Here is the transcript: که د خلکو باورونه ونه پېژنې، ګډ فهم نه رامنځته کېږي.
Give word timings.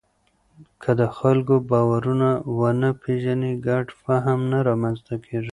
که 0.81 0.91
د 0.99 1.01
خلکو 1.17 1.55
باورونه 1.71 2.29
ونه 2.59 2.89
پېژنې، 3.01 3.51
ګډ 3.67 3.85
فهم 4.01 4.39
نه 4.51 4.59
رامنځته 4.67 5.15
کېږي. 5.25 5.49